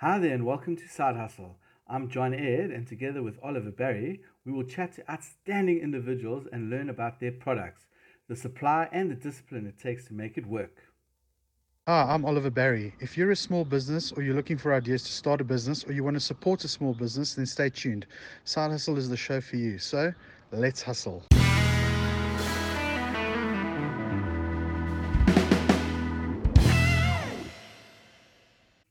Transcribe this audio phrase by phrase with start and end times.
[0.00, 1.56] Hi there, and welcome to Side Hustle.
[1.88, 6.68] I'm John Ed, and together with Oliver Berry, we will chat to outstanding individuals and
[6.68, 7.86] learn about their products,
[8.28, 10.82] the supply, and the discipline it takes to make it work.
[11.86, 12.92] Hi, I'm Oliver Barry.
[13.00, 15.92] If you're a small business or you're looking for ideas to start a business or
[15.92, 18.04] you want to support a small business, then stay tuned.
[18.44, 19.78] Side Hustle is the show for you.
[19.78, 20.12] So
[20.52, 21.24] let's hustle.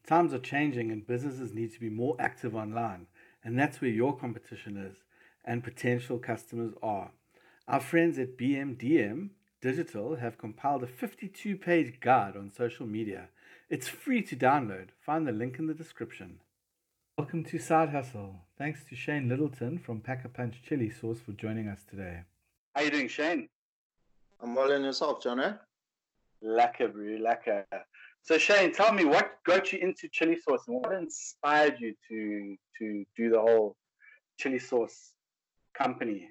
[0.05, 3.07] Times are changing and businesses need to be more active online,
[3.43, 5.03] and that's where your competition is
[5.43, 7.11] and potential customers are.
[7.67, 9.29] Our friends at BMDM
[9.61, 13.29] Digital have compiled a 52 page guide on social media.
[13.67, 14.89] It's free to download.
[15.03, 16.39] Find the link in the description.
[17.17, 18.41] Welcome to Side Hustle.
[18.59, 22.25] Thanks to Shane Littleton from Pack a Punch Chili Sauce for joining us today.
[22.75, 23.49] How you doing, Shane?
[24.39, 25.39] I'm well in yourself, John.
[25.39, 25.53] Eh?
[26.43, 27.65] Lekker, bro, lekker.
[28.25, 32.55] So Shane, tell me what got you into chili sauce and what inspired you to
[32.79, 33.77] to do the whole
[34.39, 35.13] chili sauce
[35.77, 36.29] company?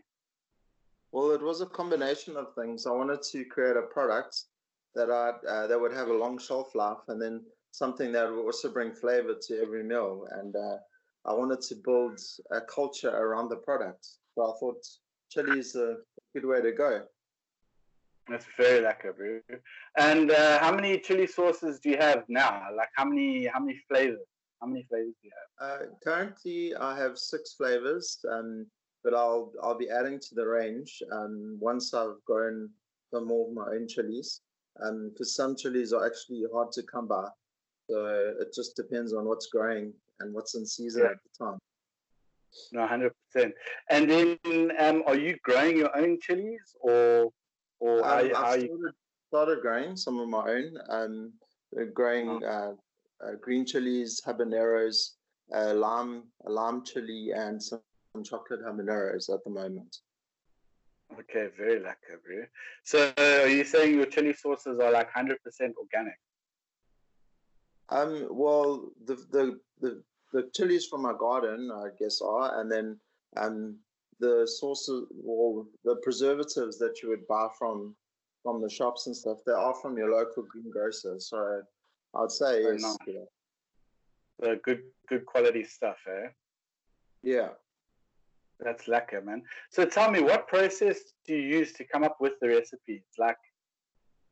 [1.12, 2.88] Well, it was a combination of things.
[2.88, 4.42] I wanted to create a product
[4.96, 8.44] that I uh, that would have a long shelf life, and then something that would
[8.44, 10.26] also bring flavor to every meal.
[10.32, 10.78] And uh,
[11.24, 12.18] I wanted to build
[12.50, 14.04] a culture around the product.
[14.34, 14.84] So I thought
[15.30, 15.98] chili is a
[16.34, 17.04] good way to go.
[18.28, 19.40] That's very lekker, bro.
[19.98, 22.68] And uh, how many chili sauces do you have now?
[22.74, 24.26] Like how many how many flavors?
[24.60, 25.80] How many flavors do you have?
[25.82, 28.66] Uh, currently, I have six flavors, um,
[29.02, 32.70] but I'll I'll be adding to the range um, once I've grown
[33.12, 34.40] some more of my own chilies.
[34.76, 37.28] Because um, some chilies are actually hard to come by,
[37.88, 41.10] so it just depends on what's growing and what's in season yeah.
[41.10, 41.58] at the time.
[42.72, 43.54] No, hundred percent.
[43.90, 47.30] And then, um, are you growing your own chilies, or
[47.84, 48.70] or um, I've started,
[49.28, 50.74] started, growing some of my own.
[50.88, 51.32] Um,
[51.92, 52.46] growing oh.
[53.22, 55.16] uh, uh, green chilies, habaneros,
[55.54, 57.80] uh, lime, lime chili, and some
[58.24, 59.98] chocolate habaneros at the moment.
[61.12, 62.44] Okay, very lekker, bro.
[62.84, 66.18] So, are you saying your chili sauces are like hundred percent organic?
[67.90, 70.02] Um, well, the the the
[70.32, 72.98] the chilies from my garden, I guess, are, and then
[73.36, 73.76] um,
[74.20, 77.94] the sources or the preservatives that you would buy from
[78.42, 81.18] from the shops and stuff, they are from your local greengrocer.
[81.18, 81.62] So
[82.14, 82.82] I'd say yes.
[82.82, 82.96] Nice.
[83.06, 83.24] Yeah.
[84.38, 86.28] The good good quality stuff, eh?
[87.22, 87.48] Yeah.
[88.60, 89.42] That's lekker, man.
[89.70, 93.02] So tell me, what process do you use to come up with the recipes?
[93.18, 93.38] Like,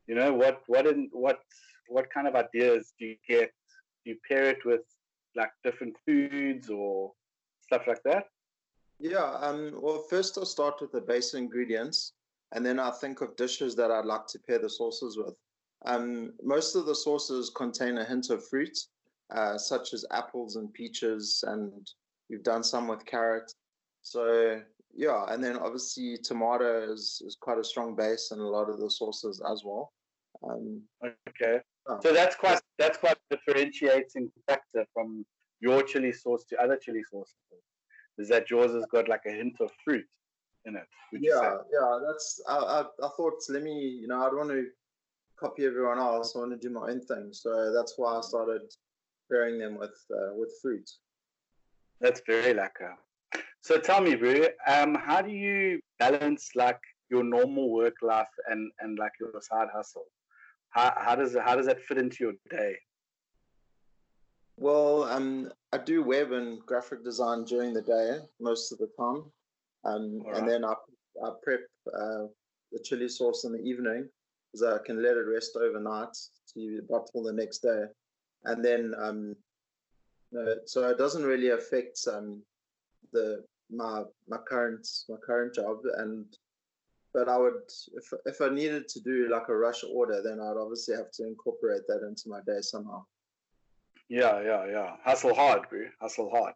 [0.07, 1.41] you know, what what in what
[1.89, 3.53] what kind of ideas do you get?
[4.05, 4.83] Do you pair it with
[5.35, 7.13] like different foods or
[7.63, 8.27] stuff like that?
[9.03, 9.33] Yeah.
[9.41, 12.13] Um, well, first I'll start with the base ingredients,
[12.53, 15.35] and then I think of dishes that I'd like to pair the sauces with.
[15.85, 18.79] Um, most of the sauces contain a hint of fruit,
[19.35, 21.91] uh, such as apples and peaches, and
[22.31, 23.53] we've done some with carrot.
[24.03, 24.61] So
[24.95, 28.79] yeah, and then obviously tomato is, is quite a strong base in a lot of
[28.79, 29.93] the sauces as well.
[30.49, 30.81] Um,
[31.29, 31.59] okay,
[32.03, 35.27] so that's quite that's quite differentiating factor from
[35.59, 37.35] your chili sauce to other chili sauces
[38.19, 40.07] is that yours has got like a hint of fruit
[40.67, 40.87] in it.
[41.13, 41.99] Yeah, yeah.
[42.07, 44.67] That's I, I, I thought let me you know I don't want to
[45.39, 46.35] copy everyone else.
[46.35, 47.31] I want to do my own thing.
[47.33, 48.63] So that's why I started
[49.31, 50.89] pairing them with uh, with fruit.
[52.01, 52.95] That's very lekker.
[53.61, 56.81] So tell me, bro, um, how do you balance like
[57.11, 60.07] your normal work life and and like your side hustle?
[60.71, 62.77] How how does how does that fit into your day?
[64.57, 69.25] Well, um, I do web and graphic design during the day most of the time,
[69.85, 70.37] um, right.
[70.37, 70.75] and then I
[71.25, 72.27] I prep uh,
[72.73, 74.09] the chili sauce in the evening
[74.53, 76.17] because I can let it rest overnight
[76.55, 77.85] to bottle the next day,
[78.45, 79.37] and then um,
[80.39, 82.43] uh, so it doesn't really affect um,
[83.13, 86.27] the my my current my current job and
[87.15, 90.57] but I would if if I needed to do like a rush order then I'd
[90.57, 93.05] obviously have to incorporate that into my day somehow.
[94.09, 94.97] Yeah, yeah, yeah.
[95.05, 95.87] Hustle hard, bro.
[96.01, 96.55] Hustle hard.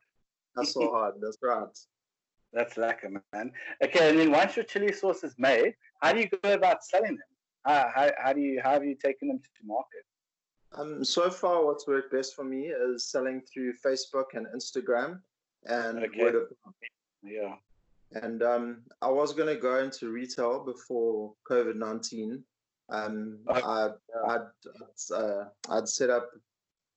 [0.57, 1.15] Hustle hard.
[1.21, 1.69] That's right.
[2.53, 3.53] That's lekker, man.
[3.83, 7.17] Okay, and then once your chili sauce is made, how do you go about selling
[7.17, 7.29] them?
[7.65, 10.05] How, how, how do you how have you taken them to market?
[10.73, 15.21] Um, so far, what's worked best for me is selling through Facebook and Instagram
[15.65, 16.23] and okay.
[16.23, 16.75] word of mouth.
[17.23, 17.55] Yeah.
[18.13, 22.43] And um, I was going to go into retail before COVID nineteen.
[22.89, 23.91] Um, I'd, I'd,
[24.29, 26.31] I'd, uh, I'd set up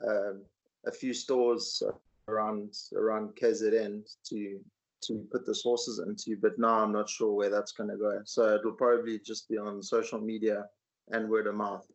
[0.07, 0.41] um,
[0.85, 1.83] a few stores
[2.27, 4.59] around around KZN to
[5.01, 8.19] to put the sources into, but now I'm not sure where that's going to go.
[8.25, 10.65] So it'll probably just be on social media
[11.11, 11.87] and word of mouth.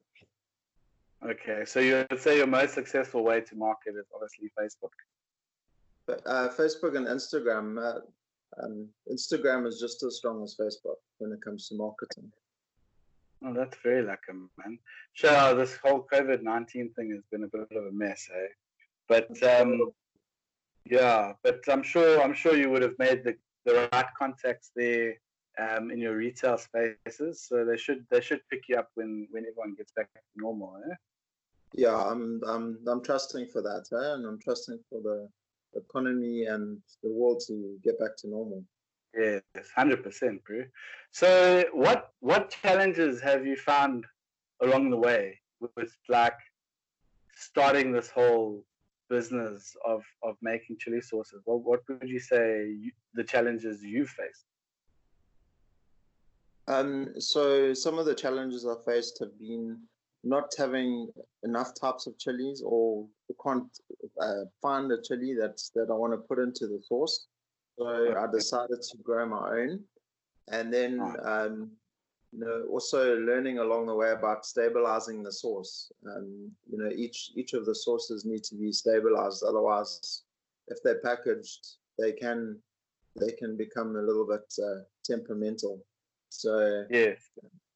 [1.22, 4.92] Okay, so you would say your most successful way to market is obviously Facebook.
[6.26, 7.78] Uh, Facebook and Instagram.
[7.78, 8.00] Uh,
[8.62, 12.30] um, Instagram is just as strong as Facebook when it comes to marketing.
[13.44, 14.78] Oh, that's very lucky, man.
[15.12, 18.48] Sure, this whole COVID nineteen thing has been a bit of a mess, eh?
[19.06, 19.92] But um,
[20.86, 23.36] yeah, but I'm sure I'm sure you would have made the,
[23.66, 25.14] the right contacts there
[25.58, 29.44] um, in your retail spaces, so they should they should pick you up when when
[29.44, 30.94] everyone gets back to normal, eh?
[31.74, 34.14] Yeah, I'm I'm I'm trusting for that, eh?
[34.14, 35.28] and I'm trusting for the
[35.78, 38.64] economy and the world to get back to normal.
[39.16, 39.42] Yes,
[39.74, 40.64] hundred percent, bro.
[41.12, 44.04] So, what what challenges have you found
[44.60, 46.38] along the way with like
[47.36, 48.64] starting this whole
[49.08, 51.42] business of of making chili sauces?
[51.44, 54.46] What what would you say you, the challenges you faced?
[56.66, 59.78] Um, so some of the challenges I faced have been
[60.24, 61.08] not having
[61.42, 63.06] enough types of chilies or
[63.44, 63.68] can't
[64.20, 67.26] uh, find a chili that's that I want to put into the sauce.
[67.78, 69.80] So I decided to grow my own,
[70.48, 71.70] and then um,
[72.32, 75.90] you know also learning along the way about stabilizing the source.
[76.06, 80.22] Um, you know each each of the sources need to be stabilized, otherwise,
[80.68, 81.66] if they're packaged,
[81.98, 82.60] they can
[83.18, 85.84] they can become a little bit uh, temperamental.
[86.28, 87.18] So yes.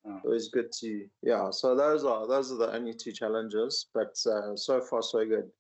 [0.07, 0.21] Oh.
[0.25, 1.51] It was good to yeah.
[1.51, 5.51] So those are those are the only two challenges, but uh, so far so good.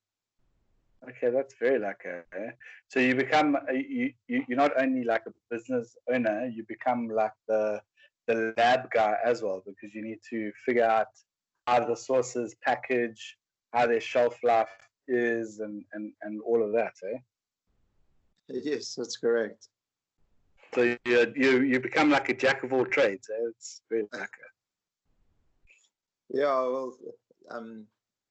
[1.06, 2.08] Okay, that's very lucky.
[2.08, 2.50] Eh?
[2.88, 7.32] So you become you, you you're not only like a business owner, you become like
[7.46, 7.80] the
[8.26, 11.06] the lab guy as well because you need to figure out
[11.66, 13.36] how the sources package,
[13.72, 16.94] how their shelf life is, and and and all of that.
[17.12, 17.18] Eh?
[18.48, 19.68] Yes, that's correct.
[20.74, 23.30] So you you you become like a jack of all trades.
[23.30, 23.48] Eh?
[23.50, 24.48] It's very lucky.
[26.30, 26.94] Yeah, well,
[27.50, 27.86] um,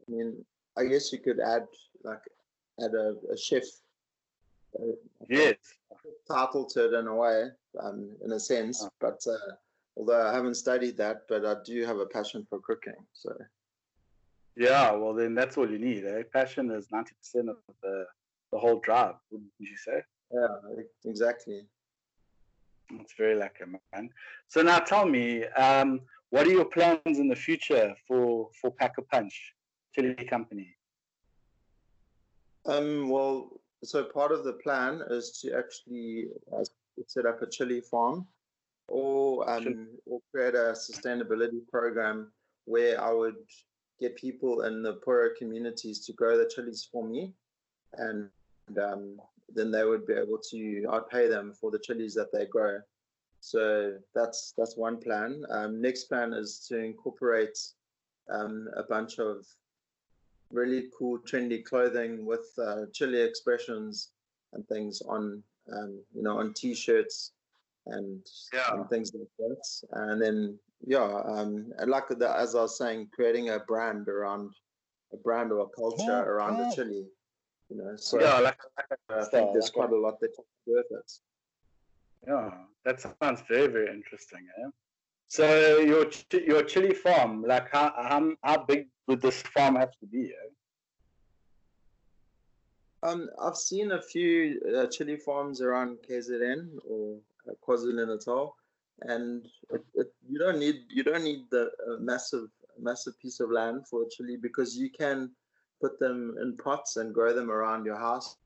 [0.07, 0.45] I mean,
[0.77, 1.65] I guess you could add
[2.03, 2.21] like
[2.83, 3.63] add a, a chef.
[4.79, 4.94] Uh,
[5.29, 5.56] yes.
[6.29, 7.47] Title to it in a way,
[7.81, 8.89] um, in a sense, oh.
[9.00, 9.53] but uh,
[9.95, 12.94] although I haven't studied that, but I do have a passion for cooking.
[13.13, 13.35] So.
[14.56, 16.06] Yeah, well then that's all you need.
[16.06, 16.24] Eh?
[16.33, 18.06] Passion is ninety percent of the
[18.51, 20.01] the whole drive, wouldn't you say?
[20.31, 20.47] Yeah,
[21.06, 21.62] exactly.
[22.91, 24.09] It's very lucky, man.
[24.47, 28.97] So now tell me, um, what are your plans in the future for for Pack
[28.97, 29.53] a Punch
[29.94, 30.76] Chili Company?
[32.67, 36.63] Um, well, so part of the plan is to actually uh,
[37.07, 38.27] set up a chili farm,
[38.87, 42.31] or um, or create a sustainability program
[42.65, 43.35] where I would
[43.99, 47.33] get people in the poorer communities to grow the chilies for me,
[47.93, 48.29] and
[48.81, 49.17] um,
[49.53, 52.79] then they would be able to I'd pay them for the chilies that they grow.
[53.39, 55.43] So that's that's one plan.
[55.49, 57.57] Um, next plan is to incorporate
[58.29, 59.45] um, a bunch of
[60.51, 64.09] really cool, trendy clothing with uh, chili expressions
[64.53, 67.33] and things on, um, you know, on t-shirts
[67.88, 68.73] and, yeah.
[68.73, 69.99] and, things like that.
[69.99, 74.51] And then, yeah, um, and like the, as I was saying, creating a brand around
[75.13, 76.69] a brand or a culture oh, around oh.
[76.69, 77.05] the chili.
[77.69, 78.59] You know, so yeah, like,
[79.09, 81.11] I think there's quite a lot that's worth it.
[82.25, 82.51] Yeah,
[82.85, 84.47] that sounds very very interesting.
[84.63, 84.69] Eh?
[85.27, 90.06] So your your chili farm, like how how, how big would this farm have to
[90.06, 90.31] be?
[90.31, 90.50] Eh?
[93.03, 98.56] Um, I've seen a few uh, chili farms around KZN or uh, KwaZulu Natal,
[99.01, 102.47] and it, it, you don't need you don't need the uh, massive
[102.80, 105.31] massive piece of land for chili because you can
[105.81, 108.37] put them in pots and grow them around your house.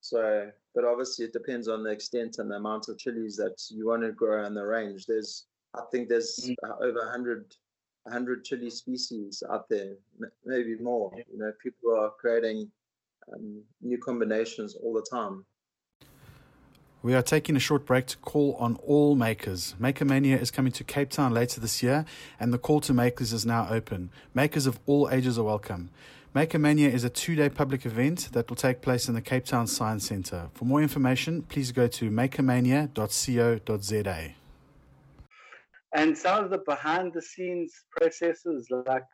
[0.00, 3.88] So, but obviously it depends on the extent and the amount of chilies that you
[3.88, 5.04] want to grow in the range.
[5.06, 6.54] There's I think there's mm.
[6.80, 7.54] over 100,
[8.04, 9.94] 100 chili species out there,
[10.44, 11.10] maybe more.
[11.30, 12.70] You know, people are creating
[13.32, 15.44] um, new combinations all the time.
[17.02, 19.76] We are taking a short break to call on all makers.
[19.78, 22.04] Maker Mania is coming to Cape Town later this year,
[22.40, 24.10] and the call to makers is now open.
[24.34, 25.90] Makers of all ages are welcome.
[26.34, 29.44] Maker Mania is a two day public event that will take place in the Cape
[29.44, 30.48] Town Science Centre.
[30.54, 34.34] For more information, please go to makermania.co.za
[35.96, 39.04] and some of the behind the scenes processes like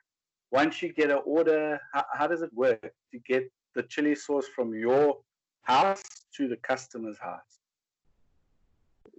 [0.50, 4.46] once you get an order how, how does it work to get the chili sauce
[4.54, 5.18] from your
[5.62, 6.02] house
[6.36, 7.52] to the customer's house?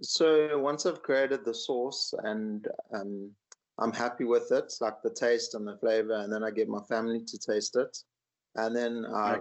[0.02, 3.30] So once i've created the sauce and um,
[3.78, 6.82] i'm happy with it like the taste and the flavor and then i get my
[6.82, 7.96] family to taste it
[8.56, 9.38] and then i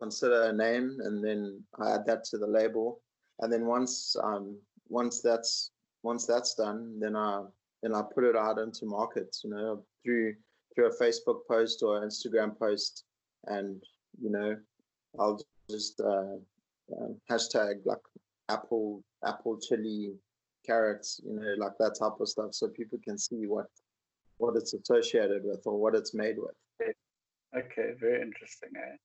[0.00, 3.00] consider a name and then i add that to the label
[3.40, 4.56] and then once um,
[4.88, 5.71] once that's
[6.02, 7.42] once that's done, then I
[7.82, 10.34] then I put it out into markets, you know, through
[10.74, 13.04] through a Facebook post or Instagram post,
[13.46, 13.82] and
[14.20, 14.56] you know,
[15.18, 15.40] I'll
[15.70, 16.36] just uh,
[16.92, 17.98] uh, hashtag like
[18.48, 20.12] apple apple chili
[20.66, 23.66] carrots, you know, like that type of stuff, so people can see what
[24.38, 26.54] what it's associated with or what it's made with.
[27.56, 28.70] Okay, very interesting.
[28.76, 28.96] Eh?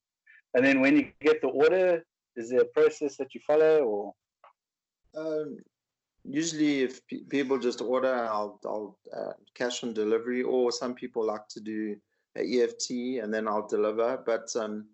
[0.56, 2.04] And then when you get the order,
[2.36, 4.14] is there a process that you follow, or?
[5.16, 5.58] Um,
[6.28, 11.26] usually, if pe- people just order, I'll I'll uh, cash on delivery, or some people
[11.26, 11.96] like to do
[12.38, 12.92] a EFT
[13.24, 14.22] and then I'll deliver.
[14.26, 14.86] But um,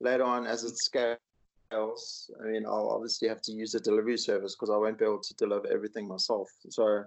[0.00, 4.54] later on, as it scales, I mean, I'll obviously have to use a delivery service
[4.54, 6.48] because I won't be able to deliver everything myself.
[6.68, 7.04] So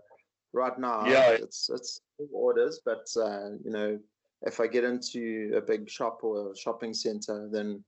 [0.53, 1.31] right now, Yeah.
[1.31, 2.01] it's it's
[2.31, 3.99] orders, but uh, you know,
[4.41, 7.83] if I get into a big shop or a shopping center, then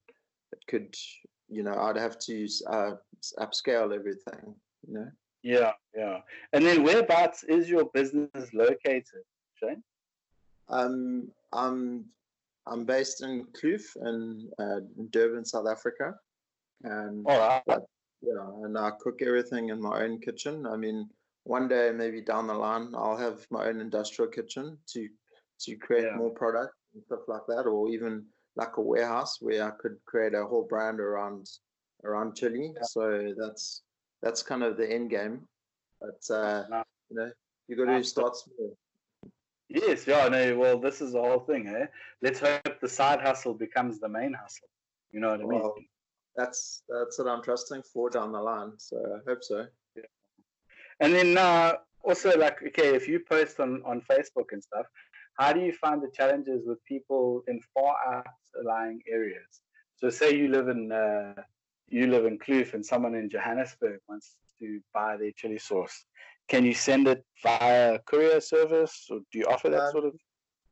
[0.53, 0.95] it could,
[1.49, 2.91] you know, I'd have to use, uh,
[3.39, 4.55] upscale everything.
[4.87, 5.11] You know.
[5.47, 6.19] Yeah, yeah.
[6.51, 9.23] And then whereabouts is your business located,
[9.55, 9.81] Shane?
[10.67, 12.05] Um, I'm
[12.65, 16.15] I'm based in Kloof in, uh, Durban, South Africa,
[16.83, 17.79] and All right.
[18.21, 20.65] yeah, and I cook everything in my own kitchen.
[20.67, 21.09] I mean,
[21.45, 25.07] one day maybe down the line, I'll have my own industrial kitchen to
[25.61, 26.17] to create Yeah.
[26.17, 28.25] more product and stuff like that, or even
[28.57, 31.47] like a warehouse where I could create a whole brand around
[32.03, 32.73] around chili.
[32.75, 32.81] Yeah.
[32.83, 33.83] So that's
[34.21, 35.41] that's kind of the end game.
[36.01, 36.63] But uh,
[37.09, 37.31] you know,
[37.67, 38.77] you got to start small.
[39.69, 41.87] Yes, yeah, no, well, this is the whole thing, eh?
[42.21, 44.69] Let's hope the side hustle becomes the main hustle.
[45.11, 45.61] You know what I mean?
[45.61, 45.75] Well,
[46.35, 48.73] that's that's what I'm trusting for down the line.
[48.77, 49.65] So I hope so.
[50.99, 54.85] And then uh, also, like, okay, if you post on, on Facebook and stuff,
[55.37, 58.23] how do you find the challenges with people in far
[58.55, 59.61] outlying areas?
[59.97, 61.33] So, say you live in uh,
[61.89, 66.05] you live in Kloof and someone in Johannesburg wants to buy their chili sauce.
[66.47, 70.15] Can you send it via courier service, or do you offer that Um, sort of?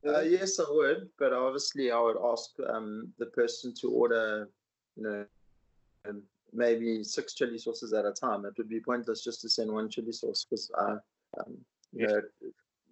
[0.06, 4.48] Uh, yes, I would, but obviously I would ask um, the person to order,
[4.96, 5.26] you know,
[6.08, 8.44] um, maybe six chili sauces at a time.
[8.44, 10.96] It would be pointless just to send one chili sauce because, uh,
[11.38, 11.56] um,
[11.92, 12.12] you Yes.
[12.12, 12.20] know,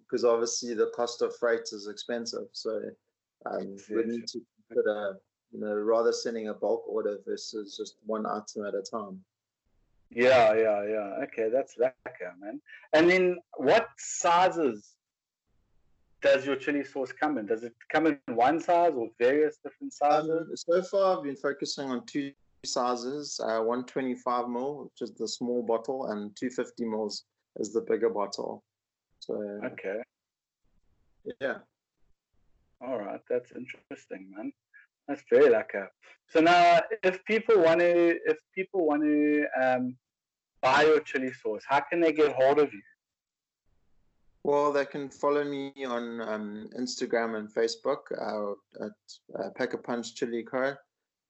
[0.03, 2.47] because obviously the cost of freight is expensive.
[2.51, 2.81] So
[3.45, 5.17] um, we need to consider,
[5.51, 9.19] you know, rather sending a bulk order versus just one item at a time.
[10.11, 11.23] Yeah, yeah, yeah.
[11.23, 12.61] Okay, that's lekker, man.
[12.93, 14.95] And then, what sizes
[16.21, 17.45] does your chili sauce come in?
[17.45, 20.29] Does it come in one size or various different sizes?
[20.29, 22.31] Um, so far, I've been focusing on two
[22.65, 27.25] sizes: uh, 125 ml, which is the small bottle, and 250 mils
[27.57, 28.63] is the bigger bottle.
[29.19, 29.35] So
[29.65, 30.01] okay,
[31.41, 31.57] yeah,
[32.81, 34.51] all right, that's interesting, man.
[35.07, 35.87] That's very lekker.
[36.27, 39.95] So now, if people want to, if people want to um,
[40.61, 42.81] buy your chili sauce, how can they get hold of you?
[44.45, 48.51] well, they can follow me on um, Instagram and Facebook uh,
[48.85, 48.91] at
[49.39, 50.75] uh, Pack a Punch Chili Co,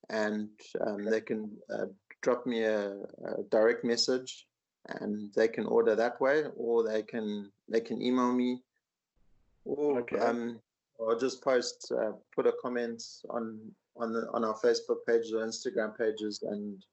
[0.09, 0.49] and
[0.85, 1.85] um, they can uh,
[2.21, 4.47] drop me a, a direct message,
[4.99, 8.61] and they can order that way, or they can they can email me,
[9.63, 10.19] or Okay.
[10.19, 10.59] um,
[10.97, 13.59] or just post uh, put a comment on
[13.97, 16.83] on the on our Facebook pages or Instagram pages, and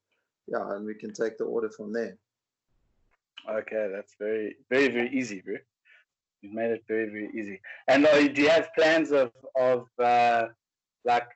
[0.47, 2.17] yeah, and we can take the order from there.
[3.49, 5.55] Okay, that's very, very, very easy, bro.
[6.41, 7.59] You've made it very, very easy.
[7.87, 10.47] And do you have plans of of uh,
[11.05, 11.27] like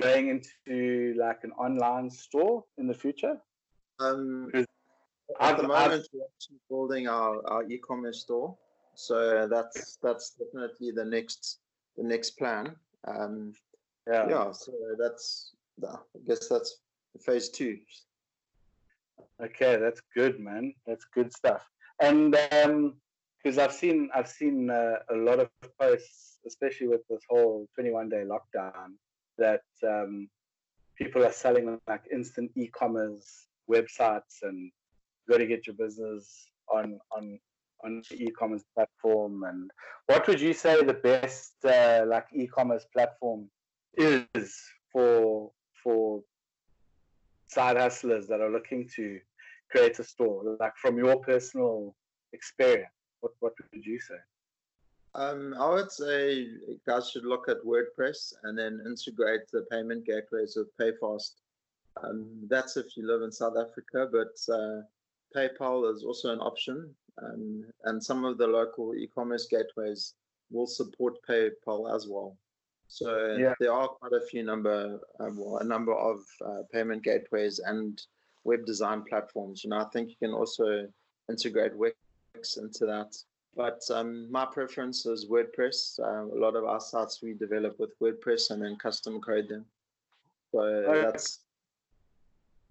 [0.00, 3.36] going into like an online store in the future?
[4.00, 4.66] Um, at
[5.40, 8.56] I've- the I've- moment, we're actually building our, our e-commerce store,
[8.94, 11.58] so that's that's definitely the next
[11.96, 12.76] the next plan.
[13.06, 13.52] Um,
[14.06, 14.28] Yeah.
[14.28, 16.82] yeah, so that's I guess that's
[17.24, 17.78] phase two.
[19.42, 20.74] Okay, that's good, man.
[20.86, 21.68] That's good stuff.
[22.00, 22.94] And um,
[23.42, 25.48] because I've seen I've seen uh, a lot of
[25.80, 28.96] posts, especially with this whole 21 day lockdown,
[29.38, 30.28] that um,
[30.96, 36.98] people are selling like instant e-commerce websites and you got to get your business on
[37.10, 37.38] on
[37.84, 39.44] on e-commerce platform.
[39.44, 39.70] And
[40.06, 43.48] what would you say the best uh, like e-commerce platform
[43.94, 44.60] is
[44.92, 45.50] for
[45.82, 46.22] for
[47.48, 49.18] side hustlers that are looking to
[49.70, 50.56] create a store?
[50.60, 51.94] Like from your personal
[52.32, 54.16] experience, what what would you say?
[55.14, 56.46] Um, I would say
[56.86, 61.32] guys should look at WordPress and then integrate the payment gateways with PayFast.
[62.02, 64.80] Um, that's if you live in South Africa, but uh,
[65.36, 70.14] PayPal is also an option, um, and some of the local e-commerce gateways
[70.50, 72.36] will support PayPal as well.
[72.88, 73.54] So Yeah.
[73.58, 78.00] there are quite a few number, um, well, a number of uh, payment gateways and
[78.44, 79.64] web design platforms.
[79.64, 80.88] You know, I think you can also
[81.28, 81.96] integrate Wix
[82.56, 83.14] into that
[83.54, 86.00] but um, my preference is WordPress.
[86.00, 89.66] Uh, a lot of our sites we develop with WordPress and then custom code them.
[90.52, 91.02] So okay.
[91.02, 91.40] that's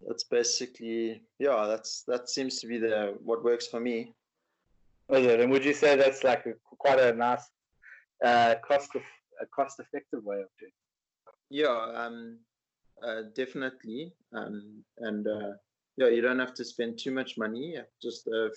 [0.07, 1.67] that's basically yeah.
[1.67, 4.13] That's that seems to be the what works for me.
[5.11, 5.39] It?
[5.39, 7.49] And would you say that's like a, quite a nice
[8.23, 9.01] uh, cost of,
[9.41, 10.71] a cost effective way of doing?
[10.71, 11.33] It?
[11.49, 12.39] Yeah, um,
[13.05, 14.13] uh, definitely.
[14.33, 15.51] Um, and uh,
[15.97, 17.75] yeah, you don't have to spend too much money.
[18.01, 18.47] Just uh,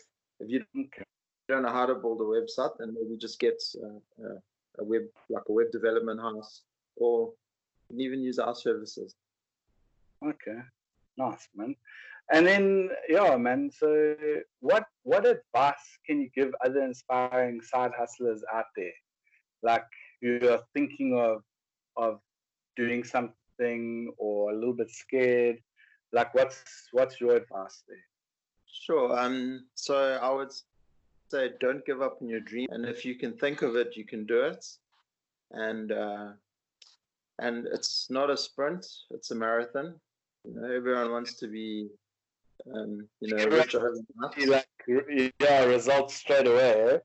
[0.40, 1.02] if you okay.
[1.49, 4.38] don't know how to build a website, then maybe just get uh, uh,
[4.78, 6.62] a web like a web development house,
[6.96, 7.32] or
[7.96, 9.14] even use our services.
[10.25, 10.58] Okay,
[11.16, 11.75] nice man.
[12.32, 13.70] And then yeah, man.
[13.76, 14.14] So
[14.61, 18.92] what what advice can you give other inspiring side hustlers out there,
[19.62, 19.84] like
[20.20, 21.42] you're thinking of
[21.96, 22.20] of
[22.76, 25.58] doing something or a little bit scared?
[26.12, 28.04] Like what's what's your advice there?
[28.66, 29.16] Sure.
[29.18, 29.66] Um.
[29.75, 30.52] So I would
[31.30, 34.04] say don't give up on your dream, and if you can think of it, you
[34.04, 34.64] can do it.
[35.50, 36.28] And uh,
[37.40, 40.00] and it's not a sprint; it's a marathon.
[40.44, 41.88] You know, everyone wants to be
[42.73, 44.66] um, you know, like
[45.40, 46.99] yeah, results straight away.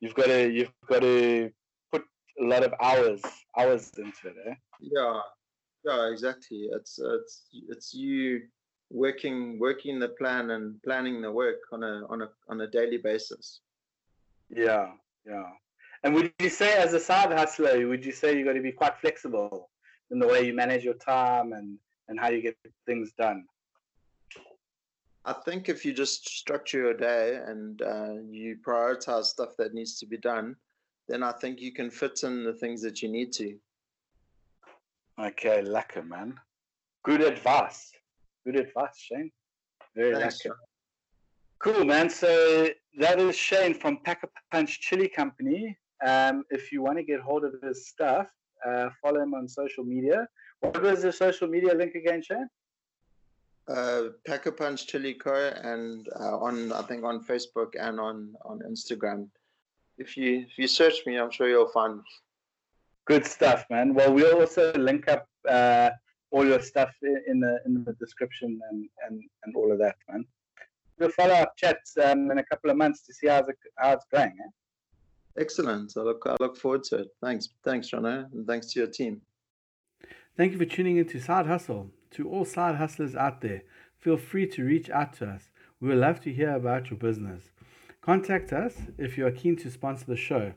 [0.00, 1.50] You've got to you've got to
[1.90, 2.04] put
[2.40, 3.22] a lot of hours
[3.58, 4.36] hours into it.
[4.48, 4.54] Eh?
[4.80, 5.20] Yeah,
[5.84, 6.68] yeah, exactly.
[6.72, 8.42] It's it's it's you
[8.90, 12.98] working working the plan and planning the work on a on a on a daily
[12.98, 13.60] basis.
[14.48, 14.92] Yeah,
[15.26, 15.50] yeah.
[16.04, 18.72] And would you say, as a side hustler, would you say you've got to be
[18.72, 19.70] quite flexible
[20.10, 23.46] in the way you manage your time and and how you get things done?
[25.26, 29.98] I think if you just structure your day and uh, you prioritize stuff that needs
[30.00, 30.56] to be done,
[31.08, 33.56] then I think you can fit in the things that you need to.
[35.18, 36.34] Okay, lekker, man.
[37.04, 37.92] Good advice.
[38.44, 39.30] Good advice, Shane.
[39.94, 40.54] Very Thanks, lekker.
[41.58, 42.10] Cool, man.
[42.10, 45.78] So that is Shane from Pack a Punch Chili Company.
[46.04, 48.26] Um, if you want to get hold of his stuff,
[48.66, 50.26] uh, follow him on social media.
[50.60, 52.48] What was the social media link again, Shane?
[53.68, 55.52] Uh, Pack a Punch Chili Co.
[55.62, 59.28] and uh, on I think on Facebook and on on Instagram.
[59.98, 62.00] If you if you search me, I'm sure you'll find.
[63.06, 63.92] Good stuff, man.
[63.92, 65.90] Well, we'll also link up uh,
[66.30, 70.24] all your stuff in the in the description and and, and all of that, man.
[70.98, 73.92] We'll follow up chats um, in a couple of months to see how's it, how
[73.92, 74.34] it's going.
[74.40, 75.40] Eh?
[75.42, 75.92] Excellent.
[75.96, 77.08] I look I look forward to it.
[77.22, 79.20] Thanks, thanks, Jono, and thanks to your team.
[80.36, 81.90] Thank you for tuning in to Side Hustle.
[82.14, 83.62] To all side hustlers out there,
[83.98, 85.50] feel free to reach out to us.
[85.80, 87.50] We would love to hear about your business.
[88.00, 90.52] Contact us if you are keen to sponsor the show.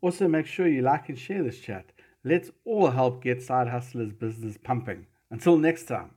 [0.00, 1.92] Also, make sure you like and share this chat.
[2.24, 5.06] Let's all help get Side Hustlers business pumping.
[5.30, 6.12] Until next time.